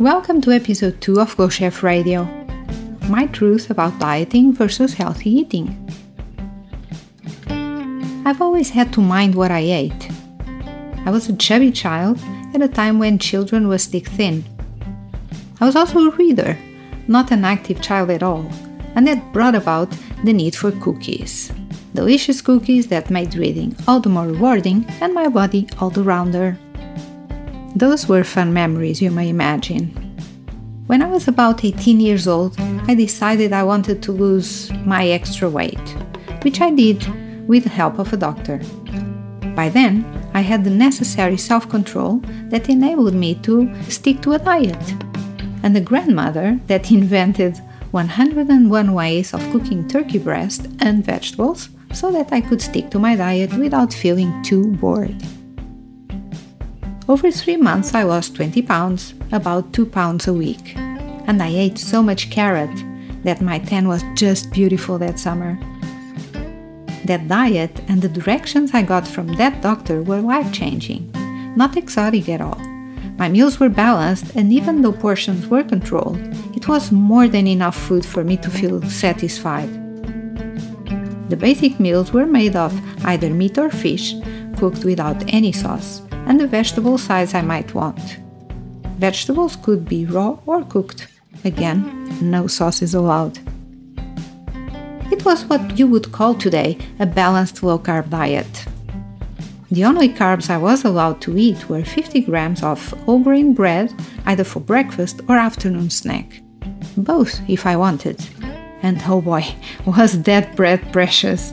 [0.00, 2.24] Welcome to episode 2 of Glow Chef Radio.
[3.08, 5.72] My truth about dieting versus healthy eating.
[8.26, 10.10] I've always had to mind what I ate.
[11.06, 12.20] I was a chubby child
[12.52, 14.44] at a time when children were stick thin.
[15.62, 16.58] I was also a reader,
[17.08, 18.46] not an active child at all,
[18.94, 21.50] and that brought about the need for cookies.
[21.94, 26.58] Delicious cookies that made reading all the more rewarding and my body all the rounder.
[27.76, 29.88] Those were fun memories, you may imagine.
[30.86, 32.56] When I was about 18 years old,
[32.88, 35.94] I decided I wanted to lose my extra weight,
[36.40, 37.06] which I did
[37.46, 38.62] with the help of a doctor.
[39.54, 44.38] By then, I had the necessary self control that enabled me to stick to a
[44.38, 44.94] diet.
[45.62, 47.58] And a grandmother that invented
[47.90, 53.16] 101 ways of cooking turkey breast and vegetables so that I could stick to my
[53.16, 55.22] diet without feeling too bored.
[57.08, 60.74] Over three months, I lost 20 pounds, about 2 pounds a week.
[60.76, 62.82] And I ate so much carrot
[63.22, 65.56] that my tan was just beautiful that summer.
[67.04, 71.12] That diet and the directions I got from that doctor were life changing,
[71.56, 72.58] not exotic at all.
[73.18, 76.18] My meals were balanced, and even though portions were controlled,
[76.56, 79.70] it was more than enough food for me to feel satisfied.
[81.30, 82.74] The basic meals were made of
[83.06, 84.14] either meat or fish,
[84.56, 88.18] cooked without any sauce and the vegetable size I might want.
[88.98, 91.08] Vegetables could be raw or cooked.
[91.44, 91.82] Again,
[92.20, 93.38] no sauce is allowed.
[95.12, 98.66] It was what you would call today a balanced low carb diet.
[99.70, 103.92] The only carbs I was allowed to eat were 50 grams of whole grain bread,
[104.24, 106.40] either for breakfast or afternoon snack.
[106.96, 108.24] Both, if I wanted.
[108.82, 109.44] And oh boy,
[109.86, 111.52] was that bread precious!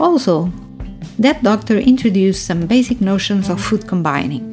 [0.00, 0.52] Also,
[1.18, 4.48] that doctor introduced some basic notions of food combining.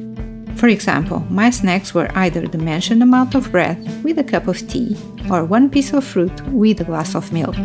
[0.56, 4.68] For example, my snacks were either the mentioned amount of bread with a cup of
[4.68, 4.96] tea
[5.30, 7.56] or one piece of fruit with a glass of milk.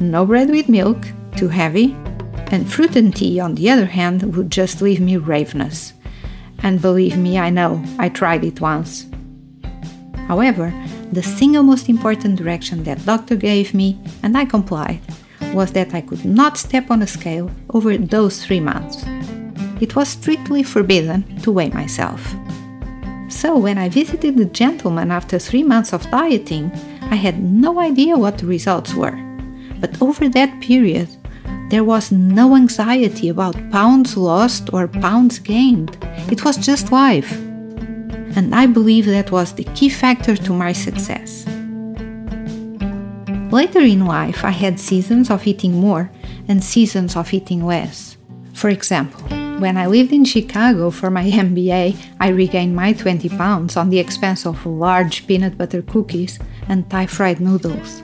[0.00, 0.98] No bread with milk,
[1.36, 1.96] too heavy,
[2.50, 5.94] and fruit and tea, on the other hand, would just leave me ravenous.
[6.58, 9.06] And believe me, I know, I tried it once.
[10.26, 10.72] However,
[11.12, 15.00] the single most important direction that doctor gave me, and I complied,
[15.52, 19.04] was that I could not step on a scale over those three months.
[19.80, 22.34] It was strictly forbidden to weigh myself.
[23.28, 26.70] So, when I visited the gentleman after three months of dieting,
[27.10, 29.18] I had no idea what the results were.
[29.80, 31.08] But over that period,
[31.70, 35.96] there was no anxiety about pounds lost or pounds gained.
[36.30, 37.32] It was just life.
[38.36, 41.46] And I believe that was the key factor to my success.
[43.52, 46.10] Later in life, I had seasons of eating more
[46.48, 48.16] and seasons of eating less.
[48.54, 49.20] For example,
[49.60, 53.98] when I lived in Chicago for my MBA, I regained my 20 pounds on the
[53.98, 58.02] expense of large peanut butter cookies and Thai fried noodles.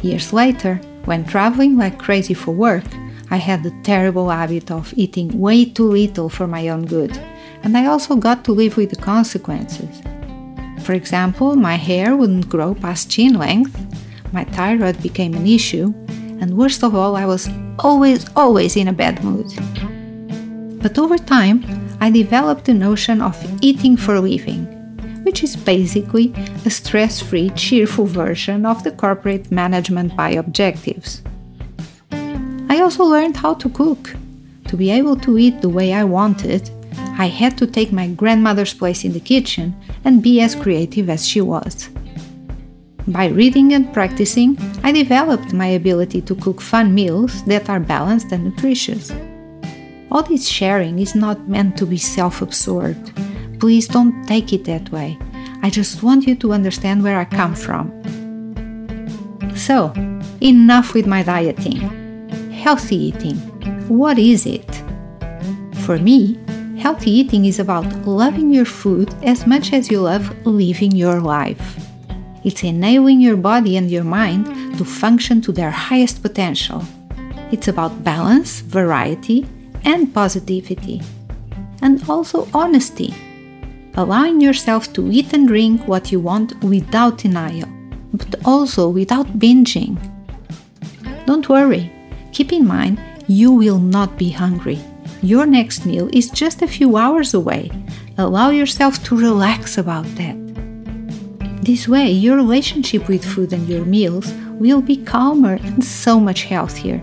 [0.00, 0.76] Years later,
[1.06, 2.84] when traveling like crazy for work,
[3.32, 7.18] I had the terrible habit of eating way too little for my own good,
[7.64, 10.00] and I also got to live with the consequences.
[10.84, 13.74] For example, my hair wouldn't grow past chin length,
[14.32, 15.94] my thyroid became an issue,
[16.40, 17.48] and worst of all, I was
[17.78, 19.46] always, always in a bad mood.
[20.82, 21.64] But over time,
[22.00, 24.66] I developed the notion of eating for living,
[25.24, 26.32] which is basically
[26.64, 31.22] a stress free, cheerful version of the corporate management by objectives.
[32.68, 34.14] I also learned how to cook.
[34.68, 36.70] To be able to eat the way I wanted,
[37.18, 41.26] I had to take my grandmother's place in the kitchen and be as creative as
[41.26, 41.88] she was.
[43.08, 48.32] By reading and practicing, I developed my ability to cook fun meals that are balanced
[48.32, 49.12] and nutritious.
[50.10, 53.12] All this sharing is not meant to be self absorbed.
[53.60, 55.16] Please don't take it that way.
[55.62, 57.92] I just want you to understand where I come from.
[59.54, 59.92] So,
[60.40, 61.78] enough with my dieting.
[62.50, 63.36] Healthy eating.
[63.86, 64.82] What is it?
[65.84, 66.40] For me,
[66.76, 71.85] healthy eating is about loving your food as much as you love living your life.
[72.46, 74.46] It's enabling your body and your mind
[74.78, 76.80] to function to their highest potential.
[77.50, 79.44] It's about balance, variety,
[79.84, 81.02] and positivity.
[81.82, 83.12] And also honesty.
[83.94, 87.68] Allowing yourself to eat and drink what you want without denial,
[88.12, 89.98] but also without binging.
[91.26, 91.90] Don't worry,
[92.30, 94.78] keep in mind you will not be hungry.
[95.20, 97.72] Your next meal is just a few hours away.
[98.18, 100.45] Allow yourself to relax about that.
[101.66, 106.44] This way, your relationship with food and your meals will be calmer and so much
[106.44, 107.02] healthier.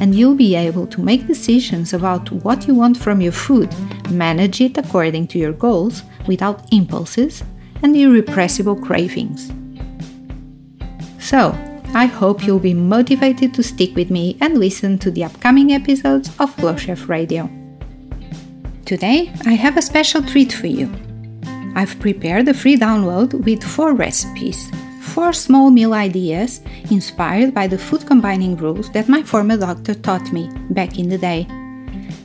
[0.00, 3.70] and you'll be able to make decisions about what you want from your food,
[4.10, 7.42] manage it according to your goals without impulses
[7.82, 9.50] and irrepressible cravings.
[11.18, 11.56] So,
[11.94, 16.28] I hope you'll be motivated to stick with me and listen to the upcoming episodes
[16.38, 17.48] of Glow Chef Radio.
[18.84, 20.92] Today, I have a special treat for you.
[21.76, 24.70] I've prepared a free download with four recipes,
[25.02, 30.32] four small meal ideas inspired by the food combining rules that my former doctor taught
[30.32, 31.46] me back in the day.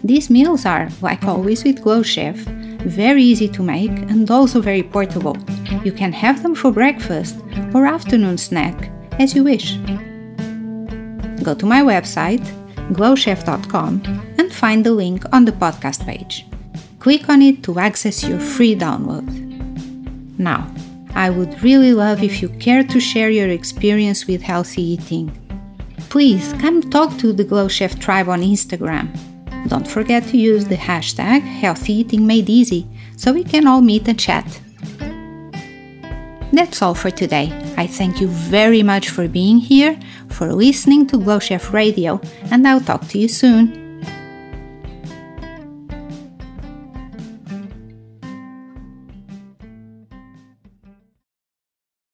[0.05, 2.37] These meals are, like always with Glow Chef,
[2.85, 5.35] very easy to make and also very portable.
[5.83, 7.35] You can have them for breakfast
[7.73, 8.89] or afternoon snack,
[9.19, 9.75] as you wish.
[11.43, 12.45] Go to my website,
[12.93, 14.01] glowchef.com,
[14.37, 16.45] and find the link on the podcast page.
[16.99, 19.40] Click on it to access your free download.
[20.41, 20.67] Now,
[21.13, 25.31] I would really love if you care to share your experience with healthy eating.
[26.09, 29.07] Please come talk to the Glow Chef tribe on Instagram.
[29.67, 34.07] Don't forget to use the hashtag Healthy Eating Made Easy so we can all meet
[34.07, 34.59] and chat.
[36.51, 37.53] That's all for today.
[37.77, 39.97] I thank you very much for being here,
[40.29, 43.80] for listening to Glow Chef Radio, and I'll talk to you soon.